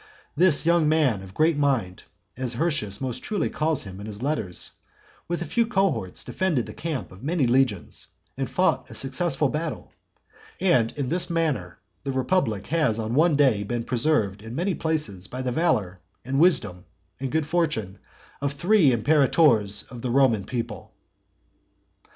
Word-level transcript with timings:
This 0.35 0.65
young 0.65 0.89
man 0.89 1.21
of 1.21 1.35
great 1.35 1.55
mind, 1.57 2.01
as 2.35 2.55
Hirtius 2.55 2.99
most 3.01 3.21
truly 3.23 3.51
calls 3.51 3.83
him 3.83 3.99
in 3.99 4.07
his 4.07 4.19
letters, 4.19 4.71
with 5.27 5.43
a 5.43 5.45
few 5.45 5.67
cohorts 5.67 6.23
defended 6.23 6.65
the 6.65 6.73
camp 6.73 7.11
of 7.11 7.21
many 7.21 7.45
legions, 7.45 8.07
and 8.35 8.49
fought 8.49 8.89
a 8.89 8.95
successful 8.95 9.47
battle. 9.47 9.91
And 10.59 10.91
in 10.97 11.09
this 11.09 11.29
manner 11.29 11.77
the 12.03 12.11
republic 12.11 12.65
has 12.65 12.97
on 12.97 13.13
one 13.13 13.35
day 13.35 13.61
been 13.61 13.83
preserved 13.83 14.41
in 14.41 14.55
many 14.55 14.73
places 14.73 15.27
by 15.27 15.43
the 15.43 15.51
valour, 15.51 15.99
and 16.25 16.39
wisdom, 16.39 16.85
and 17.19 17.31
good 17.31 17.45
fortune 17.45 17.99
of 18.41 18.53
three 18.53 18.89
imperators 18.91 19.83
of 19.91 20.01
the 20.01 20.09
Roman 20.09 20.45
people. 20.45 20.93
XI. 22.05 22.09